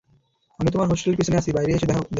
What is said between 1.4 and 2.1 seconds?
বাইরে এসে দেখো।